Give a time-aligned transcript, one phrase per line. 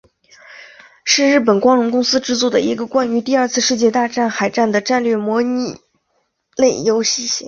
[1.05, 5.77] 是日本光荣公司制作的一个关于第二次世界大战海战的战略模拟
[6.57, 7.39] 类游戏系列。